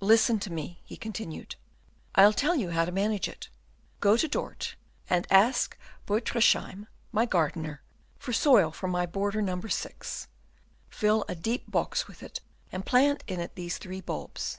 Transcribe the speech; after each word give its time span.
"Listen 0.00 0.38
to 0.38 0.50
me," 0.50 0.80
he 0.86 0.96
continued: 0.96 1.54
"I'll 2.14 2.32
tell 2.32 2.56
you 2.56 2.70
how 2.70 2.86
to 2.86 2.90
manage 2.90 3.28
it. 3.28 3.50
Go 4.00 4.16
to 4.16 4.26
Dort 4.26 4.76
and 5.10 5.26
ask 5.30 5.76
Butruysheim, 6.06 6.86
my 7.12 7.26
gardener, 7.26 7.82
for 8.18 8.32
soil 8.32 8.70
from 8.70 8.90
my 8.92 9.04
border 9.04 9.42
number 9.42 9.68
six, 9.68 10.26
fill 10.88 11.22
a 11.28 11.34
deep 11.34 11.70
box 11.70 12.08
with 12.08 12.22
it, 12.22 12.40
and 12.72 12.86
plant 12.86 13.22
in 13.26 13.40
it 13.40 13.56
these 13.56 13.76
three 13.76 14.00
bulbs. 14.00 14.58